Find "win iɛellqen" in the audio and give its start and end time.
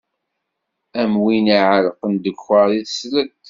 1.23-2.13